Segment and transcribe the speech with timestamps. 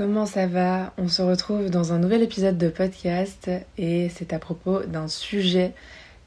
[0.00, 0.94] comment ça va?
[0.96, 5.74] On se retrouve dans un nouvel épisode de podcast et c'est à propos d'un sujet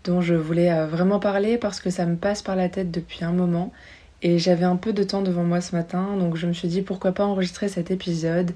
[0.03, 3.25] dont je voulais euh, vraiment parler parce que ça me passe par la tête depuis
[3.25, 3.73] un moment
[4.21, 6.83] et j'avais un peu de temps devant moi ce matin donc je me suis dit
[6.83, 8.51] pourquoi pas enregistrer cet épisode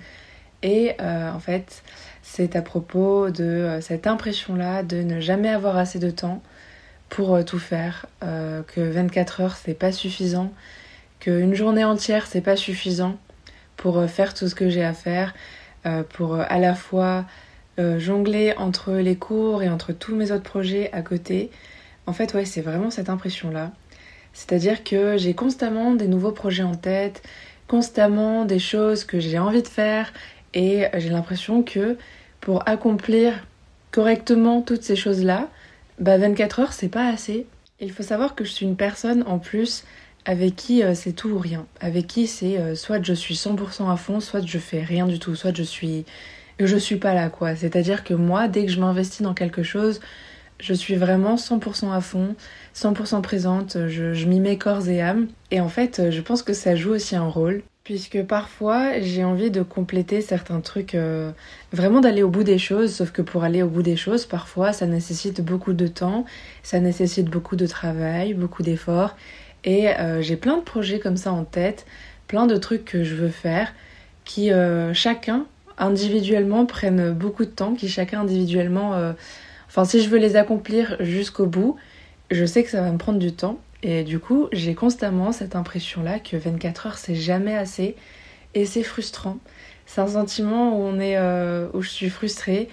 [0.61, 1.82] et euh, en fait
[2.22, 6.44] c'est à propos de euh, cette impression là de ne jamais avoir assez de temps
[7.10, 10.52] pour tout faire, que 24 heures c'est pas suffisant,
[11.20, 13.18] qu'une journée entière c'est pas suffisant
[13.78, 15.34] pour euh, faire tout ce que j'ai à faire,
[15.86, 17.26] euh, pour euh, à la fois
[18.00, 21.52] jongler entre les cours et entre tous mes autres projets à côté.
[22.08, 23.72] En fait, ouais, c'est vraiment cette impression-là.
[24.34, 27.22] C'est-à-dire que j'ai constamment des nouveaux projets en tête,
[27.68, 30.12] constamment des choses que j'ai envie de faire
[30.56, 32.00] et j'ai l'impression que
[32.41, 33.45] pour accomplir
[33.91, 35.47] correctement toutes ces choses-là,
[36.00, 37.45] bah 24 heures c'est pas assez.
[37.80, 39.84] Il faut savoir que je suis une personne en plus
[40.28, 41.66] avec qui euh, c'est tout ou rien.
[41.80, 45.17] Avec qui c'est euh, soit je suis 100% à fond, soit je fais rien du
[45.17, 46.06] tout, soit je suis
[46.59, 47.56] je suis pas là quoi.
[47.56, 50.02] C'est-à-dire que moi, dès que je m'investis dans quelque chose,
[50.59, 52.36] je suis vraiment 100% à fond,
[52.75, 55.28] 100% présente, je, m'y mets corps et âme.
[55.52, 57.62] Et en fait, je pense que ça joue aussi un rôle.
[57.84, 61.31] Puisque parfois j'ai envie de compléter certains trucs, euh,
[61.72, 64.73] vraiment d'aller au bout des choses, sauf que pour aller au bout des choses, parfois
[64.73, 66.25] ça nécessite beaucoup de temps,
[66.64, 69.16] ça nécessite beaucoup de travail, beaucoup d'efforts,
[69.63, 71.86] et euh, j'ai plein de projets comme ça en tête,
[72.27, 73.73] plein de trucs que je veux faire,
[74.25, 75.45] qui euh, chacun
[75.77, 78.94] individuellement prennent beaucoup de temps, qui chacun individuellement...
[78.95, 79.13] Euh,
[79.67, 81.75] enfin, si je veux les accomplir jusqu'au bout,
[82.31, 83.59] je sais que ça va me prendre du temps.
[83.83, 87.95] Et du coup, j'ai constamment cette impression-là que 24 heures, c'est jamais assez.
[88.55, 89.38] Et c'est frustrant.
[89.85, 91.17] C'est un sentiment où, on est,
[91.73, 92.69] où je suis frustrée.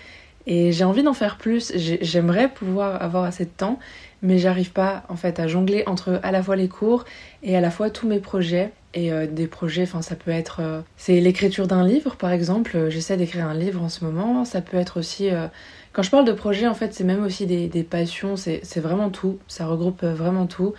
[0.47, 1.73] Et j'ai envie d'en faire plus.
[1.77, 3.79] J'aimerais pouvoir avoir assez de temps
[4.25, 7.05] mais j'arrive pas en fait à jongler entre à la fois les cours
[7.43, 10.61] et à la fois tous mes projets et euh, des projets enfin ça peut être
[10.61, 14.63] euh, c'est l'écriture d'un livre par exemple j'essaie d'écrire un livre en ce moment ça
[14.63, 15.47] peut être aussi euh,
[15.93, 19.11] quand je parle de projet en fait c'est même aussi des, des passions c'est vraiment
[19.11, 20.73] tout ça regroupe vraiment tout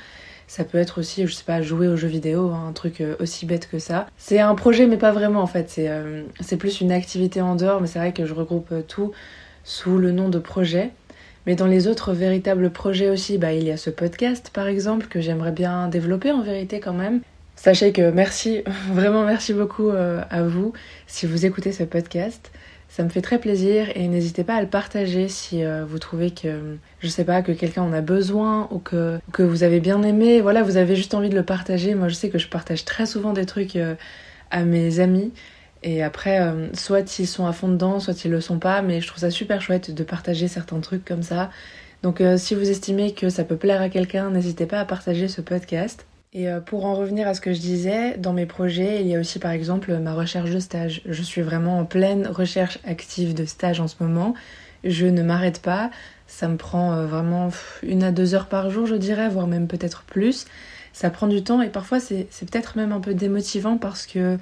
[0.48, 3.48] ça peut être aussi, je sais pas, jouer aux jeux vidéo, hein, un truc aussi
[3.48, 4.06] bête que ça.
[4.16, 5.82] C'est un projet, mais pas vraiment en fait.
[6.40, 9.12] C'est plus une activité en dehors, mais c'est vrai que je regroupe tout
[9.64, 10.92] sous le nom de projet.
[11.46, 15.08] Mais dans les autres véritables projets aussi, bah, il y a ce podcast par exemple
[15.08, 17.22] que j'aimerais bien développer en vérité quand même.
[17.56, 20.74] Sachez que merci, vraiment merci beaucoup euh, à vous
[21.08, 22.52] si vous écoutez ce podcast.
[22.90, 26.32] Ça me fait très plaisir et n'hésitez pas à le partager si euh, vous trouvez
[26.32, 30.02] que, je sais pas, que quelqu'un en a besoin ou que, que vous avez bien
[30.04, 30.40] aimé.
[30.40, 31.94] Voilà, vous avez juste envie de le partager.
[31.94, 33.96] Moi, je sais que je partage très souvent des trucs euh,
[34.50, 35.34] à mes amis
[35.84, 39.02] et après, euh, soit ils sont à fond dedans, soit ils le sont pas, mais
[39.02, 41.52] je trouve ça super chouette de partager certains trucs comme ça.
[42.02, 45.28] Donc euh, si vous estimez que ça peut plaire à quelqu'un, n'hésitez pas à partager
[45.28, 46.08] ce podcast.
[46.34, 49.16] Et euh, pour en revenir à ce que je disais, dans mes projets, il y
[49.16, 51.02] a aussi par exemple ma recherche de stage.
[51.06, 54.34] Je suis vraiment en pleine recherche active de stage en ce moment.
[54.84, 55.92] Je ne m'arrête pas.
[56.28, 57.50] Ça me prend vraiment
[57.84, 60.46] une à deux heures par jour, je dirais, voire même peut-être plus.
[60.94, 64.38] Ça prend du temps et parfois c'est peut-être même un peu démotivant parce que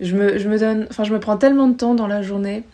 [0.00, 2.64] je me, je me donne, enfin je me prends tellement de temps dans la journée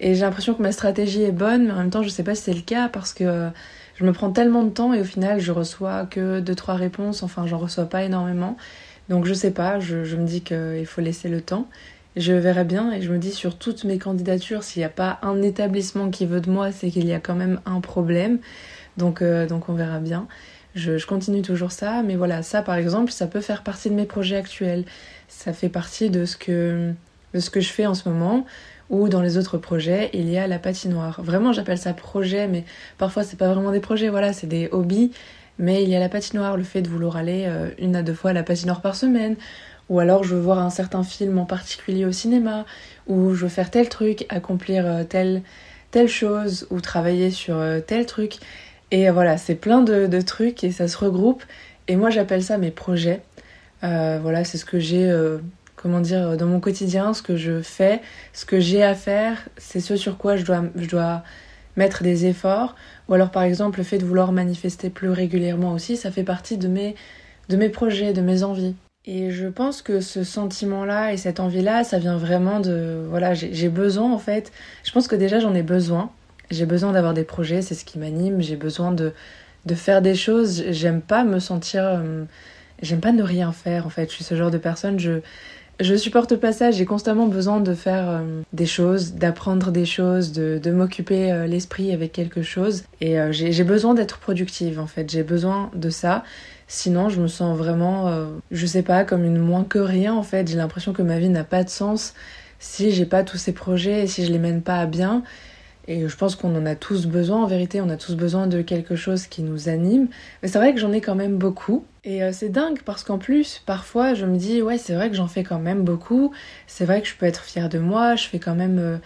[0.00, 2.34] et j'ai l'impression que ma stratégie est bonne, mais en même temps je sais pas
[2.34, 3.48] si c'est le cas parce que
[3.96, 7.22] je me prends tellement de temps et au final je reçois que deux trois réponses,
[7.22, 8.56] enfin j'en reçois pas énormément.
[9.08, 11.68] Donc je sais pas, je, me dis qu'il faut laisser le temps.
[12.16, 15.18] Je verrai bien et je me dis sur toutes mes candidatures, s'il n'y a pas
[15.22, 18.38] un établissement qui veut de moi, c'est qu'il y a quand même un problème.
[18.96, 20.26] Donc, euh, donc on verra bien.
[20.74, 24.04] Je, continue toujours ça, mais voilà, ça par exemple, ça peut faire partie de mes
[24.06, 24.84] projets actuels
[25.28, 26.92] ça fait partie de ce que,
[27.34, 28.46] de ce que je fais en ce moment
[28.88, 31.20] ou dans les autres projets, il y a la patinoire.
[31.22, 32.64] Vraiment, j'appelle ça projet, mais
[32.98, 35.10] parfois c'est pas vraiment des projets, voilà, c'est des hobbies.
[35.58, 38.12] Mais il y a la patinoire, le fait de vouloir aller euh, une à deux
[38.12, 39.36] fois à la patinoire par semaine,
[39.88, 42.66] ou alors je veux voir un certain film en particulier au cinéma,
[43.06, 45.42] ou je veux faire tel truc, accomplir euh, telle,
[45.90, 48.34] telle chose, ou travailler sur euh, tel truc.
[48.90, 51.42] Et voilà, c'est plein de, de trucs et ça se regroupe.
[51.88, 53.22] Et moi j'appelle ça mes projets.
[53.84, 55.38] Euh, voilà, c'est ce que j'ai, euh,
[55.76, 58.00] comment dire, dans mon quotidien, ce que je fais,
[58.32, 61.22] ce que j'ai à faire, c'est ce sur quoi je dois, je dois
[61.76, 62.74] mettre des efforts.
[63.08, 66.56] Ou alors, par exemple, le fait de vouloir manifester plus régulièrement aussi, ça fait partie
[66.56, 66.94] de mes,
[67.48, 68.74] de mes projets, de mes envies.
[69.04, 73.04] Et je pense que ce sentiment-là et cette envie-là, ça vient vraiment de...
[73.08, 74.50] Voilà, j'ai besoin en fait.
[74.82, 76.10] Je pense que déjà j'en ai besoin.
[76.50, 78.40] J'ai besoin d'avoir des projets, c'est ce qui m'anime.
[78.40, 79.12] J'ai besoin de,
[79.66, 80.64] de faire des choses.
[80.70, 81.82] J'aime pas me sentir...
[81.84, 82.24] Euh,
[82.82, 84.10] j'aime pas ne rien faire en fait.
[84.10, 85.20] Je suis ce genre de personne, je,
[85.80, 90.32] je supporte pas ça, j'ai constamment besoin de faire euh, des choses, d'apprendre des choses,
[90.32, 92.84] de, de m'occuper euh, l'esprit avec quelque chose.
[93.00, 96.24] Et euh, j'ai besoin d'être productive en fait, j'ai besoin de ça.
[96.68, 98.12] Sinon, je me sens vraiment,
[98.50, 100.48] je sais pas, comme une moins que rien en fait.
[100.48, 102.12] J'ai l'impression que ma vie n'a pas de sens.
[102.58, 105.22] si j'ai pas tous ces projets et si je les mène pas à bien.
[105.88, 108.60] Et je pense qu'on en a tous besoin, en vérité, on a tous besoin de
[108.62, 110.08] quelque chose qui nous anime.
[110.42, 111.84] Mais c'est vrai que j'en ai quand même beaucoup.
[112.04, 115.16] Et euh, c'est dingue parce qu'en plus, parfois, je me dis, ouais, c'est vrai que
[115.16, 116.32] j'en fais quand même beaucoup.
[116.66, 118.96] C'est vrai que je peux être fière de moi, je fais quand même euh,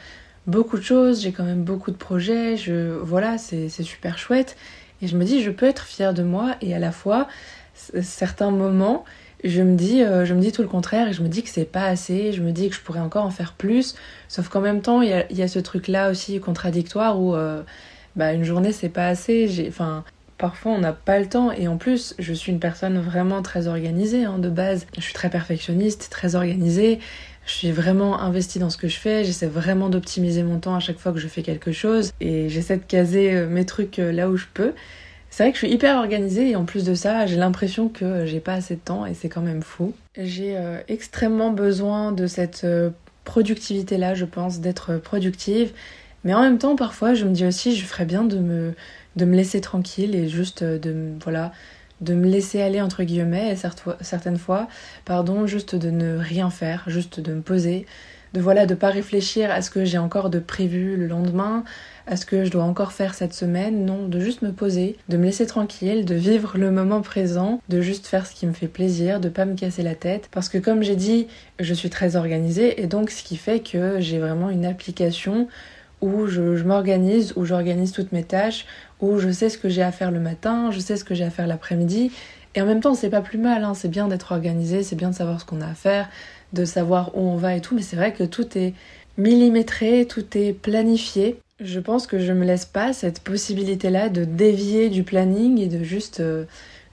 [0.47, 2.57] beaucoup de choses, j'ai quand même beaucoup de projets.
[2.57, 2.97] Je...
[2.99, 4.57] Voilà, c'est super chouette.
[5.03, 7.29] Et je me dis, je peux être fière de moi et à la fois,
[7.75, 9.05] certains moments,
[9.45, 11.49] je me dis euh, je me dis tout le contraire et je me dis que
[11.49, 13.95] c'est pas assez je me dis que je pourrais encore en faire plus.
[14.29, 17.63] Sauf qu'en même temps il y a, ce truc là aussi contradictoire où euh,
[18.17, 19.67] bah, une journée c'est pas assez.
[19.69, 20.05] Enfin
[20.39, 21.53] parfois on n'a pas le temps.
[21.53, 24.87] Et en plus je suis une personne vraiment très organisée hein, de base.
[24.97, 26.99] Je suis très perfectionniste très organisée.
[27.47, 30.81] Je suis vraiment investie dans ce que je fais, j'essaie vraiment d'optimiser mon temps à
[30.81, 32.13] chaque fois que je fais quelque chose.
[32.21, 34.75] Et j'essaie de caser euh, mes trucs là où je peux.
[35.31, 38.27] C'est vrai que je suis hyper organisée et en plus de ça, j'ai l'impression que
[38.27, 39.95] j'ai pas assez de temps et c'est quand même fou.
[40.19, 42.91] J'ai euh, extrêmement besoin de cette euh,
[43.25, 45.73] productivité-là, je pense, d'être productive.
[46.25, 48.75] Mais en même temps, parfois, je me dis aussi, je ferais bien de me,
[49.17, 51.53] laisser tranquille et juste de, voilà,
[52.01, 53.57] de me laisser aller, entre guillemets, et
[54.01, 54.69] certaines fois,
[55.05, 57.87] pardon, juste de ne rien faire, juste de me poser,
[58.35, 61.65] de voilà, de pas réfléchir à ce que j'ai encore de prévu le lendemain,
[62.07, 65.17] à ce que je dois encore faire cette semaine, non, de juste me poser, de
[65.17, 68.69] me laisser tranquille, de vivre le moment présent, de juste faire ce qui me fait
[68.69, 70.29] plaisir, de pas me casser la tête.
[70.31, 74.01] Parce que comme j'ai dit, je suis très organisée et donc ce qui fait que
[74.01, 75.49] j'ai vraiment une application
[76.01, 78.67] où je, m'organise, où j'organise toutes mes tâches,
[79.01, 81.25] où je sais ce que j'ai à faire le matin, je sais ce que j'ai
[81.25, 82.11] à faire l'après-midi.
[82.55, 83.75] Et en même temps, c'est pas plus mal, hein.
[83.75, 86.09] c'est bien d'être organisé, c'est bien de savoir ce qu'on a à faire,
[86.53, 88.75] de savoir où on va et tout, mais c'est vrai que tout est
[89.19, 91.39] millimétré, tout est planifié.
[91.61, 95.85] Je pense que je me laisse pas cette possibilité-là de dévier du planning et de
[95.85, 96.47] juste, euh,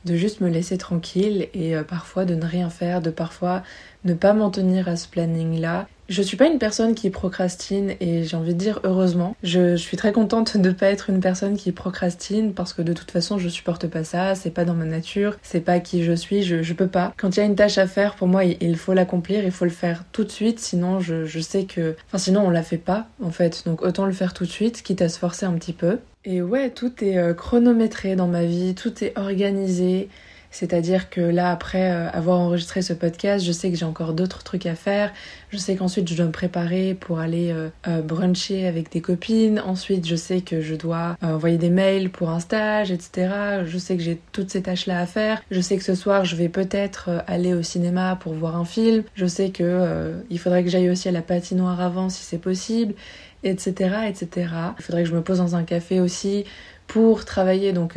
[0.04, 3.64] de juste me laisser tranquille et euh, parfois de ne rien faire, de parfois
[4.04, 8.24] ne pas m'en tenir à ce planning-là je suis pas une personne qui procrastine et
[8.24, 9.36] j'ai envie de dire heureusement.
[9.44, 13.12] Je, suis très contente de pas être une personne qui procrastine parce que de toute
[13.12, 16.44] façon je supporte pas ça, c'est pas dans ma nature, c'est pas qui je suis,
[16.44, 17.14] je, je peux pas.
[17.18, 19.66] Quand il y a une tâche à faire, pour moi il, faut l'accomplir, il faut
[19.66, 21.96] le faire tout de suite, sinon je, je sais que.
[22.08, 24.84] Enfin sinon on la fait pas en fait, donc autant le faire tout de suite,
[24.84, 26.00] quitte à se forcer un petit peu.
[26.26, 30.10] Et ouais, tout est euh, chronométré dans ma vie, tout est organisé.
[30.58, 34.42] C'est-à-dire que là, après euh, avoir enregistré ce podcast, je sais que j'ai encore d'autres
[34.42, 35.14] trucs à faire.
[35.52, 39.60] Je sais qu'ensuite, je dois me préparer pour aller euh, euh, bruncher avec des copines.
[39.60, 43.30] Ensuite, je sais que je dois envoyer des mails pour un stage, etc.
[43.68, 45.44] Je sais que j'ai toutes ces tâches-là à faire.
[45.52, 49.04] Je sais que ce soir, je vais peut-être aller au cinéma pour voir un film.
[49.14, 52.96] Je sais que il faudrait que j'aille aussi à la patinoire avant si c'est possible,
[53.44, 54.50] etc., etc.
[54.80, 56.46] Il faudrait que je me pose dans un café aussi
[56.88, 57.96] pour travailler donc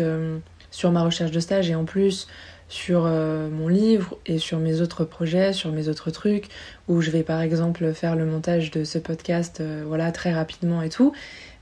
[0.70, 2.26] sur ma recherche de stage et en plus
[2.70, 6.48] sur euh, mon livre et sur mes autres projets, sur mes autres trucs,
[6.88, 10.80] où je vais par exemple faire le montage de ce podcast euh, voilà très rapidement
[10.80, 11.12] et tout.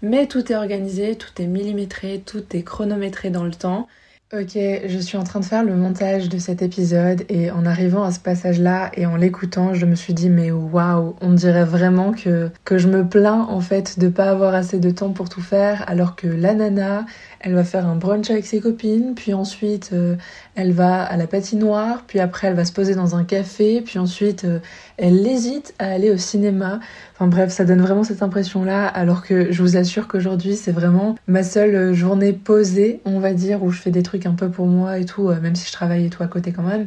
[0.03, 3.89] Mais tout est organisé, tout est millimétré, tout est chronométré dans le temps.
[4.35, 8.03] Ok, je suis en train de faire le montage de cet épisode et en arrivant
[8.03, 12.13] à ce passage-là et en l'écoutant, je me suis dit mais waouh, on dirait vraiment
[12.13, 15.41] que, que je me plains en fait de pas avoir assez de temps pour tout
[15.41, 17.07] faire alors que la nana,
[17.41, 20.17] elle va faire un brunch avec ses copines, puis ensuite euh,
[20.55, 23.99] elle va à la patinoire, puis après elle va se poser dans un café, puis
[23.99, 24.59] ensuite euh,
[24.97, 26.81] elle hésite à aller au cinéma.
[27.15, 31.15] Enfin bref, ça donne vraiment cette impression-là, alors que je vous assure qu'aujourd'hui c'est vraiment
[31.29, 34.51] ma seule euh, journée posée, on va dire, où je fais des trucs un peu
[34.51, 36.87] pour moi et tout, même si je travaille et tout à côté quand même.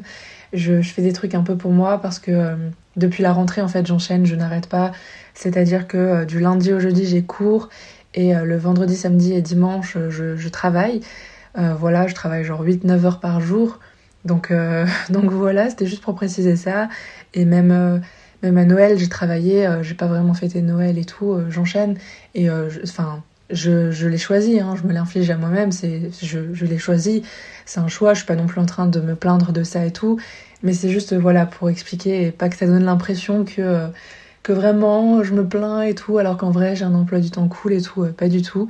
[0.54, 2.56] Je, je fais des trucs un peu pour moi parce que
[2.98, 4.92] depuis la rentrée en fait j'enchaîne, je n'arrête pas.
[5.34, 7.70] C'est-à-dire que du lundi au jeudi j'ai cours
[8.14, 11.02] et euh, le vendredi, samedi et dimanche, euh, je, travaille.
[11.58, 13.80] Euh, voilà, je travaille genre 8-9 heures par jour.
[14.26, 14.54] Donc,
[15.10, 16.90] donc voilà, c'était juste pour préciser ça.
[17.34, 18.02] Et même,
[18.44, 21.98] même à Noël, j'ai travaillé, j'ai pas vraiment fêté Noël et tout, j'enchaîne.
[22.36, 22.48] Et
[22.84, 26.78] enfin, je, je l'ai choisi, hein, je me l'inflige à moi-même, c'est, je, je l'ai
[26.78, 27.24] choisi.
[27.66, 29.88] C'est un choix, je suis pas non plus en train de me plaindre de ça
[29.88, 30.20] et tout.
[30.62, 33.90] Mais c'est juste, voilà, pour expliquer et pas que ça donne l'impression que
[34.44, 37.48] que vraiment je me plains et tout, alors qu'en vrai j'ai un emploi du temps
[37.48, 38.68] cool et tout, euh, pas du tout.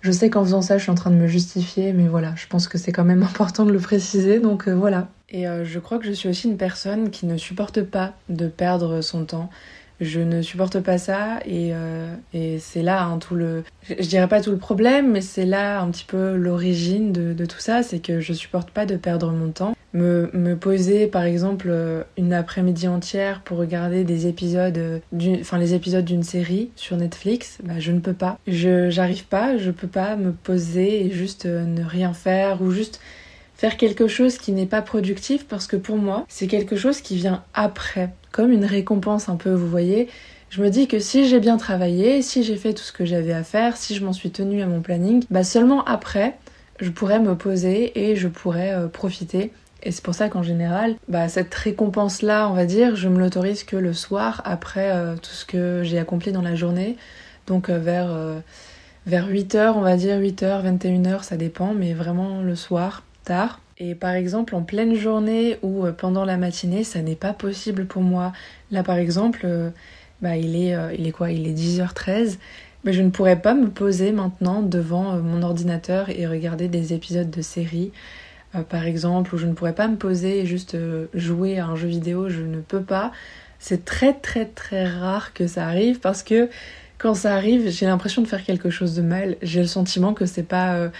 [0.00, 2.46] Je sais qu'en faisant ça, je suis en train de me justifier, mais voilà, je
[2.46, 5.08] pense que c'est quand même important de le préciser, donc euh, voilà.
[5.28, 8.48] Et euh, je crois que je suis aussi une personne qui ne supporte pas de
[8.48, 9.50] perdre son temps.
[10.00, 11.74] Je ne supporte pas ça et,
[12.32, 13.64] et c'est là hein, tout le...
[13.86, 17.44] Je, dirais pas tout le problème, mais c'est là un petit peu l'origine de, de,
[17.44, 21.68] tout ça, c'est que je supporte pas de perdre mon temps me, poser par exemple
[21.70, 24.98] euh, une après-midi entière pour regarder des épisodes euh,
[25.40, 28.38] enfin les épisodes d'une série sur Netflix, bah je ne peux pas.
[28.46, 32.70] Je j'arrive pas, je peux pas me poser et juste euh, ne rien faire ou
[32.70, 33.00] juste
[33.54, 37.16] faire quelque chose qui n'est pas productif parce que pour moi, c'est quelque chose qui
[37.16, 40.08] vient après, comme une récompense un peu, vous voyez.
[40.48, 43.32] Je me dis que si j'ai bien travaillé, si j'ai fait tout ce que j'avais
[43.32, 46.36] à faire, si je m'en suis tenue à mon planning, bah seulement après,
[46.80, 49.52] je pourrais me poser et je pourrais profiter.
[49.82, 53.64] Et c'est pour ça qu'en général, bah, cette récompense-là, on va dire, je me l'autorise
[53.64, 56.96] que le soir, après euh, tout ce que j'ai accompli dans la journée.
[57.46, 58.14] Donc euh, vers,
[59.06, 63.60] vers 8h, on va dire 8h, 21h, ça dépend, mais vraiment le soir, tard.
[63.78, 68.02] Et par exemple, en pleine journée ou pendant la matinée, ça n'est pas possible pour
[68.02, 68.32] moi.
[68.70, 69.46] Là, par exemple,
[70.20, 71.30] bah, il, est, il est quoi?
[71.30, 72.36] Il est 10h13
[72.84, 76.92] mais je ne pourrais pas me poser maintenant devant euh, mon ordinateur et regarder des
[76.92, 77.92] épisodes de séries,
[78.54, 81.66] euh, par exemple, ou je ne pourrais pas me poser et juste euh, jouer à
[81.66, 83.12] un jeu vidéo, je ne peux pas.
[83.58, 86.48] C'est très très très rare que ça arrive parce que
[86.98, 89.36] quand ça arrive, j'ai l'impression de faire quelque chose de mal.
[89.42, 90.90] J'ai le sentiment que c'est pas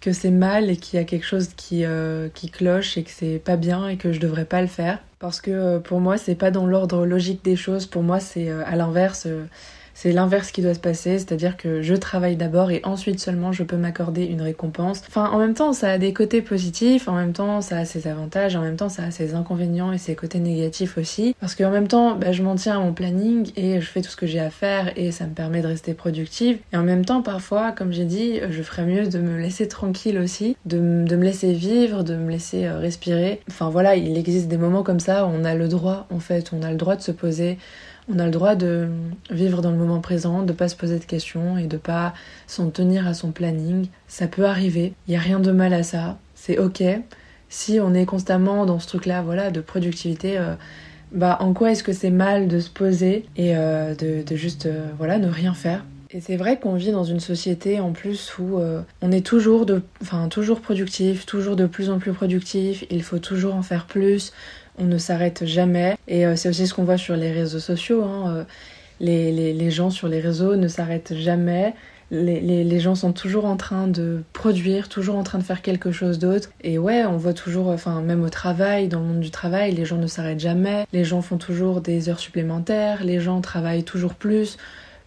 [0.00, 1.84] que c'est mal et qu'il y a quelque chose qui,
[2.34, 4.98] qui cloche et que c'est pas bien et que je devrais pas le faire.
[5.18, 7.86] Parce que pour moi, c'est pas dans l'ordre logique des choses.
[7.86, 9.26] Pour moi, c'est à l'inverse
[10.00, 13.62] c'est l'inverse qui doit se passer, c'est-à-dire que je travaille d'abord et ensuite seulement je
[13.64, 15.02] peux m'accorder une récompense.
[15.06, 18.08] Enfin, en même temps, ça a des côtés positifs, en même temps, ça a ses
[18.08, 21.36] avantages, en même temps, ça a ses inconvénients et ses côtés négatifs aussi.
[21.38, 24.08] Parce qu'en même temps, bah, je m'en tiens à mon planning et je fais tout
[24.08, 26.56] ce que j'ai à faire et ça me permet de rester productive.
[26.72, 30.18] Et en même temps, parfois, comme j'ai dit, je ferais mieux de me laisser tranquille
[30.18, 33.42] aussi, de, de me laisser vivre, de me laisser euh, respirer.
[33.50, 36.52] Enfin voilà, il existe des moments comme ça où on a le droit, en fait,
[36.58, 37.58] on a le droit de se poser
[38.12, 38.88] on a le droit de
[39.30, 42.14] vivre dans le moment présent, de pas se poser de questions et de pas
[42.46, 43.86] s'en tenir à son planning.
[44.08, 46.82] Ça peut arriver, il y a rien de mal à ça, c'est ok.
[47.48, 50.54] Si on est constamment dans ce truc-là, voilà, de productivité, euh,
[51.12, 54.86] bah en quoi est-ce que c'est mal de se poser et euh, de, juste, euh,
[54.98, 55.84] voilà, ne rien faire?
[56.12, 58.58] Et c'est vrai qu'on vit dans une société en plus où
[59.00, 62.84] on est toujours de, enfin toujours productif, toujours de plus en plus productif.
[62.90, 64.32] Il faut toujours en faire plus
[64.78, 65.96] on ne s'arrête jamais.
[66.08, 68.02] Et euh, c'est aussi ce qu'on voit sur les réseaux sociaux.
[68.04, 68.44] Hein, euh,
[69.00, 71.74] les, gens sur les réseaux ne s'arrêtent jamais.
[72.10, 76.18] Les, gens sont toujours en train de produire, toujours en train de faire quelque chose
[76.18, 76.50] d'autre.
[76.62, 79.84] Et ouais, on voit toujours, enfin, même au travail, dans le monde du travail, les
[79.84, 80.86] gens ne s'arrêtent jamais.
[80.92, 83.04] Les gens font toujours des heures supplémentaires.
[83.04, 84.58] Les gens travaillent toujours plus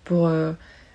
[0.06, 0.28] pour.
[0.28, 0.54] Euh,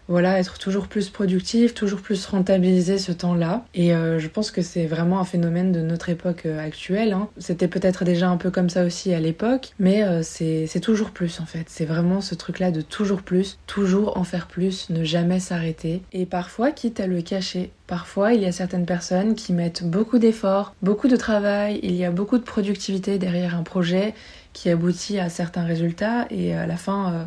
[0.08, 3.64] voilà, être toujours plus productif, toujours plus rentabiliser ce temps-là.
[3.74, 7.12] Et euh, je pense que c'est vraiment un phénomène de notre époque euh, actuelle.
[7.12, 7.28] Hein.
[7.36, 11.40] C'était peut-être déjà un peu comme ça aussi à l'époque, mais euh, c'est toujours plus
[11.40, 11.64] en fait.
[11.68, 16.02] C'est vraiment ce truc-là de toujours plus, toujours en faire plus, ne jamais s'arrêter.
[16.12, 20.18] Et parfois, quitte à le cacher, Parfois, il y a certaines personnes qui mettent beaucoup
[20.18, 24.12] d'efforts, beaucoup de travail, il y a beaucoup de productivité derrière un projet
[24.52, 27.26] qui aboutit à certains résultats et à la fin,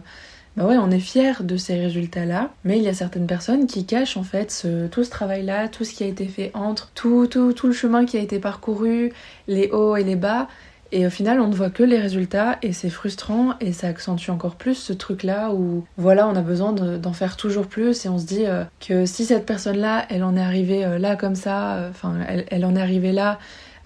[0.57, 3.85] bah ouais, on est fier de ces résultats-là, mais il y a certaines personnes qui
[3.85, 7.53] cachent en fait tout ce travail-là, tout ce qui a été fait entre, tout, tout,
[7.53, 9.13] tout le chemin qui a été parcouru,
[9.47, 10.47] les hauts et les bas,
[10.93, 14.29] et au final, on ne voit que les résultats et c'est frustrant et ça accentue
[14.29, 18.17] encore plus ce truc-là où, voilà, on a besoin d'en faire toujours plus et on
[18.17, 21.75] se dit euh, que si cette personne-là, elle en est arrivée euh, là comme ça,
[21.75, 23.39] euh, enfin, elle, elle, en est arrivée là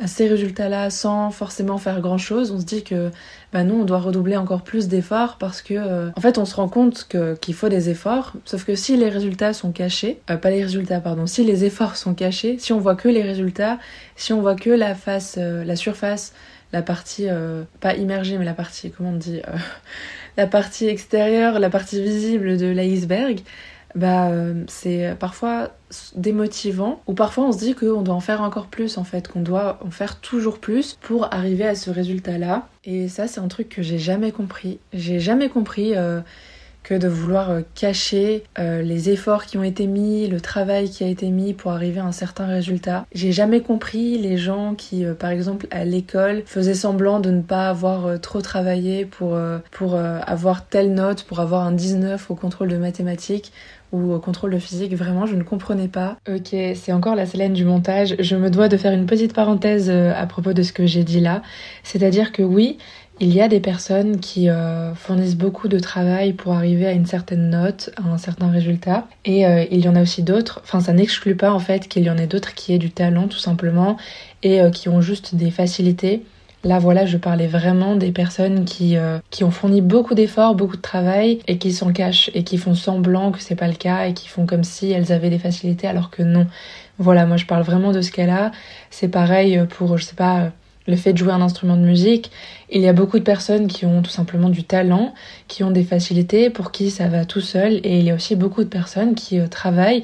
[0.06, 3.12] ces résultats-là sans forcément faire grand-chose, on se dit que
[3.54, 6.56] bah nous on doit redoubler encore plus d'efforts parce que euh, en fait on se
[6.56, 7.08] rend compte
[7.40, 11.00] qu'il faut des efforts, sauf que si les résultats sont cachés, euh, pas les résultats
[11.00, 13.80] pardon, si les efforts sont cachés, si on voit que les résultats,
[14.18, 16.34] si on voit que la face, euh, la surface,
[16.74, 17.28] la partie
[17.80, 19.42] pas immergée mais la partie comment on dit,
[20.38, 23.40] la partie extérieure, la partie visible de l'iceberg,
[23.96, 25.72] bah, euh, c'est parfois
[26.16, 29.42] démotivant ou parfois on se dit qu'on doit en faire encore plus en fait, qu'on
[29.42, 32.68] doit en faire toujours plus pour arriver à ce résultat-là.
[32.84, 34.80] Et ça, c'est un truc que j'ai jamais compris.
[34.94, 36.20] J'ai jamais compris euh,
[36.84, 41.08] que de vouloir euh, cacher les efforts qui ont été mis, le travail qui a
[41.08, 43.06] été mis pour arriver à un certain résultat.
[43.14, 47.70] J'ai jamais compris les gens qui, par exemple, à l'école, faisaient semblant de ne pas
[47.70, 49.38] avoir trop travaillé pour,
[49.72, 53.52] pour avoir telle note, pour avoir un 19 au contrôle de mathématiques
[53.92, 56.18] ou contrôle de physique, vraiment je ne comprenais pas.
[56.27, 58.15] Ok, c'est encore la Célène du montage.
[58.20, 61.04] Je me dois de faire une petite parenthèse euh, à propos de ce que j'ai
[61.04, 61.42] dit là.
[61.84, 62.77] C'est-à-dire que oui,
[63.20, 67.06] il y a des personnes qui euh, fournissent beaucoup de travail pour arriver à une
[67.06, 69.08] certaine note, à un certain résultat.
[69.24, 72.04] Et euh, il y en a aussi d'autres, enfin ça n'exclut pas en fait qu'il
[72.04, 73.98] y en ait d'autres qui aient du talent tout simplement
[74.44, 76.24] et qui ont juste des facilités
[76.65, 80.77] Là, voilà, je parlais vraiment des personnes qui, euh, qui ont fourni beaucoup d'efforts, beaucoup
[80.77, 84.07] de travail et qui s'en cachent et qui font semblant que c'est pas le cas
[84.07, 86.48] et qui font comme si elles avaient des facilités alors que non.
[86.98, 88.51] Voilà, moi je parle vraiment de ce cas-là.
[88.89, 90.50] C'est pareil pour, je sais pas,
[90.88, 92.31] le fait de jouer un instrument de musique.
[92.72, 95.13] Il y a beaucoup de personnes qui ont tout simplement du talent,
[95.48, 97.74] qui ont des facilités, pour qui ça va tout seul.
[97.84, 100.01] Et il y a aussi beaucoup de personnes qui euh, travaillent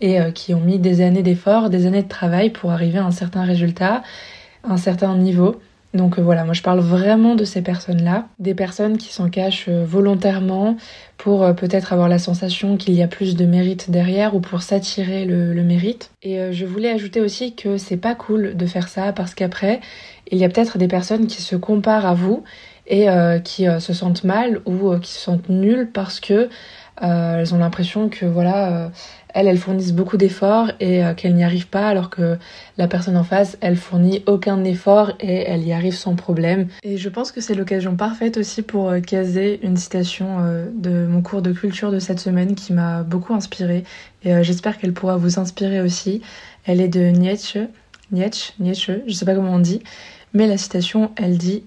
[0.00, 3.04] et euh, qui ont mis des années d'efforts, des années de travail pour arriver à
[3.04, 4.04] un certain résultat,
[4.62, 5.56] un certain niveau.
[5.94, 10.76] Donc voilà, moi je parle vraiment de ces personnes-là, des personnes qui s'en cachent volontairement
[11.16, 15.24] pour peut-être avoir la sensation qu'il y a plus de mérite derrière ou pour s'attirer
[15.24, 16.10] le, mérite.
[16.22, 19.80] Et je voulais ajouter aussi que c'est pas cool de faire ça parce qu'après,
[20.32, 22.42] il y a peut-être des personnes qui se comparent à vous
[22.88, 23.06] et
[23.44, 26.48] qui se sentent mal ou qui se sentent nulles parce que
[27.00, 28.90] elles ont l'impression que voilà
[29.34, 32.38] elles, elles fournissent beaucoup d'efforts et euh, qu'elles n'y arrivent pas, alors que
[32.78, 36.68] la personne en face, elle fournit aucun effort et elle y arrive sans problème.
[36.84, 41.06] Et je pense que c'est l'occasion parfaite aussi pour euh, caser une citation euh, de
[41.06, 43.84] mon cours de culture de cette semaine qui m'a beaucoup inspirée
[44.22, 46.22] et j'espère qu'elle pourra vous inspirer aussi.
[46.64, 47.68] Elle est de Nietzsche,
[48.10, 49.82] Nietzsche, Nietzsche, je sais pas comment on dit,
[50.32, 51.62] mais la citation, elle dit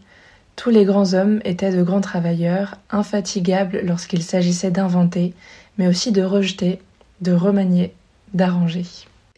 [0.56, 5.36] tous les grands hommes étaient de grands travailleurs, infatigables lorsqu'il s'agissait d'inventer,
[5.78, 6.80] mais aussi de rejeter,
[7.22, 7.94] de remanier,
[8.34, 8.86] d'arranger.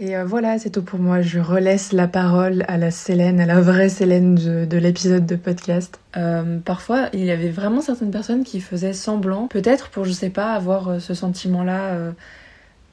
[0.02, 1.22] Et euh, voilà, c'est tout pour moi.
[1.22, 6.00] Je relaisse la parole à la Célène, à la vraie Célène de, l'épisode de podcast.
[6.16, 10.30] Euh, parfois, il y avait vraiment certaines personnes qui faisaient semblant, peut-être pour, je sais
[10.30, 12.14] pas, avoir euh, ce sentiment-là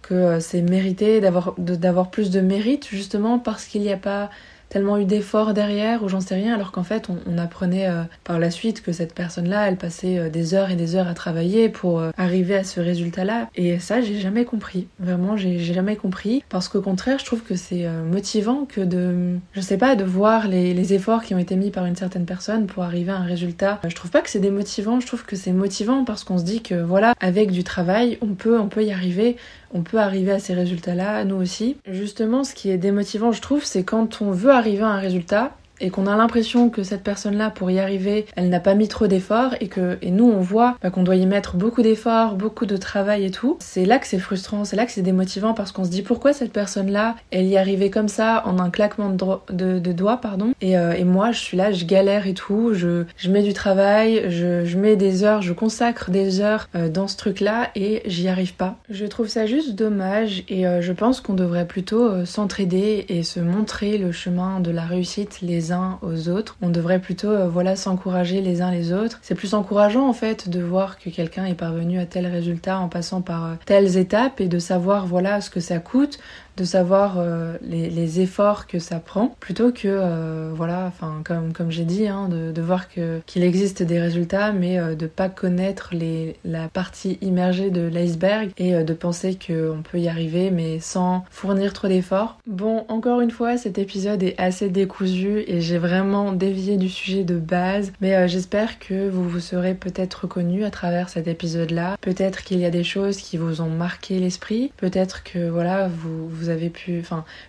[0.03, 4.31] que c'est mérité, d'avoir plus de mérite, justement parce qu'il n'y a pas
[4.69, 8.39] tellement eu d'efforts derrière ou j'en sais rien, alors qu'en fait on, apprenait euh, par
[8.39, 11.69] la suite que cette personne-là, elle passait euh, des heures et des heures à travailler
[11.69, 13.51] pour euh, arriver à ce résultat-là.
[13.55, 14.89] Et ça, j'ai jamais compris.
[14.99, 16.43] Vraiment, j'ai jamais compris.
[16.49, 20.49] Parce qu'au contraire, je trouve que c'est motivant que de, je sais pas, de voir
[20.49, 23.25] les, les, efforts qui ont été mis par une certaine personne pour arriver à un
[23.25, 23.81] résultat.
[23.87, 26.63] Je trouve pas que c'est démotivant, je trouve que c'est motivant parce qu'on se dit
[26.63, 29.37] que voilà, avec du travail, on peut, on peut y arriver
[29.77, 31.77] on peut arriver à ces résultats-là, nous aussi.
[31.87, 35.55] Justement, ce qui est démotivant, je trouve, c'est quand on veut arriver à un résultat
[35.81, 39.07] et qu'on a l'impression que cette personne-là, pour y arriver, elle n'a pas mis trop
[39.07, 42.67] d'efforts et que et nous on voit bah, qu'on doit y mettre beaucoup d'efforts, beaucoup
[42.67, 45.73] de travail et tout, c'est là que c'est frustrant, c'est là que c'est démotivant parce
[45.73, 49.79] qu'on se dit pourquoi cette personne-là, elle y arrivait comme ça en un claquement de,
[49.79, 53.05] de, doigts, pardon, et, euh, et, moi je suis là, je galère et tout, je,
[53.17, 57.09] je mets du travail, je, je, mets des heures, je consacre des heures euh, dans
[57.09, 58.77] ce truc-là et j'y arrive pas.
[58.91, 63.41] Je trouve ça juste dommage et euh, je pense qu'on devrait plutôt s'entraider et se
[63.41, 65.66] montrer le chemin de la réussite les
[66.03, 66.57] aux autres.
[66.63, 69.19] On devrait plutôt euh, voilà s'encourager les uns les autres.
[69.23, 72.89] C'est plus encourageant en fait de voir que quelqu'un est parvenu à tel résultat en
[72.89, 76.19] passant par euh, telles étapes et de savoir voilà ce que ça coûte,
[76.57, 81.71] de savoir euh, les, efforts que ça prend, plutôt que, euh, voilà, enfin, comme, comme
[81.71, 85.91] j'ai dit, hein, de, de, voir qu'il existe des résultats, mais euh, de pas connaître
[85.93, 91.25] les, la partie immergée de l'iceberg et de penser qu'on peut y arriver, mais sans
[91.31, 92.39] fournir trop d'efforts.
[92.47, 97.25] Bon, encore une fois, cet épisode est assez décousu et j'ai vraiment dévié du sujet
[97.25, 101.97] de base, mais j'espère que vous vous serez peut-être reconnu à travers cet épisode-là.
[102.01, 106.29] Peut-être qu'il y a des choses qui vous ont marqué l'esprit, peut-être que, voilà, vous,
[106.29, 107.03] vous avez pu,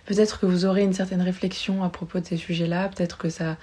[0.06, 3.56] peut-être que vous aurez une certaine réflexion à propos de ces sujets-là, peut-être que ça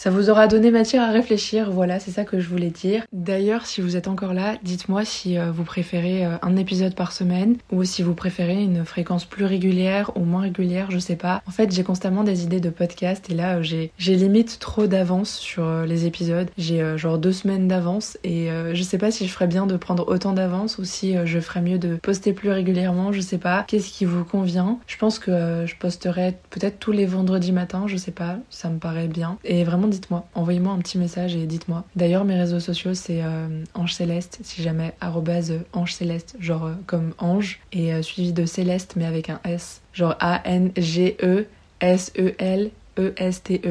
[0.00, 3.04] ça vous aura donné matière à réfléchir, voilà, c'est ça que je voulais dire.
[3.12, 7.12] D'ailleurs, si vous êtes encore là, dites-moi si euh, vous préférez euh, un épisode par
[7.12, 11.42] semaine ou si vous préférez une fréquence plus régulière ou moins régulière, je sais pas.
[11.46, 15.34] En fait, j'ai constamment des idées de podcast et là, euh, j'ai limite trop d'avance
[15.34, 16.48] sur les épisodes.
[16.56, 20.08] J'ai genre deux semaines d'avance et je sais pas si je ferais bien de prendre
[20.08, 23.64] autant d'avance ou si je ferais mieux de poster plus régulièrement, je sais pas.
[23.68, 24.78] Qu'est-ce qui vous convient?
[24.86, 28.78] Je pense que je posterai peut-être tous les vendredis matins, je sais pas, ça me
[28.78, 29.38] paraît bien.
[29.44, 30.26] Et vraiment dites-moi.
[30.34, 31.84] Envoyez-moi un petit message et dites-moi.
[31.96, 36.74] D'ailleurs, mes réseaux sociaux, c'est euh, Ange Céleste, si jamais, arrobase Ange Céleste, genre euh,
[36.86, 41.38] comme Ange, et euh, suivi de Céleste, mais avec un S, genre A-N-G-E-S-E-L-E-S-T-E.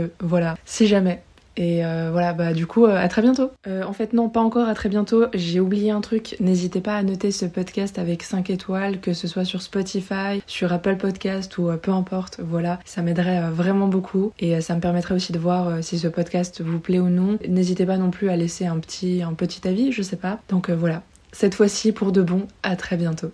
[0.05, 0.09] -E.
[0.19, 1.21] Voilà, si jamais.
[1.59, 3.51] Et euh, voilà, bah du coup, euh, à très bientôt.
[3.67, 5.25] Euh, en fait, non, pas encore à très bientôt.
[5.33, 6.37] J'ai oublié un truc.
[6.39, 10.71] N'hésitez pas à noter ce podcast avec 5 étoiles, que ce soit sur Spotify, sur
[10.71, 12.39] Apple Podcast ou peu importe.
[12.41, 16.61] Voilà, ça m'aiderait vraiment beaucoup et ça me permettrait aussi de voir si ce podcast
[16.61, 17.37] vous plaît ou non.
[17.45, 20.39] N'hésitez pas non plus à laisser un petit, un petit avis, je sais pas.
[20.47, 23.31] Donc voilà, cette fois-ci pour de bon, à très bientôt.